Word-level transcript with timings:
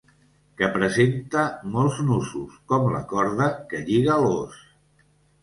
Que 0.61 0.69
presenta 0.77 1.43
molts 1.75 1.99
nusos, 2.07 2.57
com 2.73 2.89
la 2.95 3.03
corda 3.13 3.51
que 3.75 3.83
lliga 3.93 4.19
l'ós. 4.27 4.59